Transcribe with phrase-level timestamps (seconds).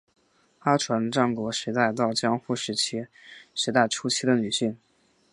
[0.61, 2.73] 阿船战国时代到江户时
[3.71, 4.75] 代初期的女性。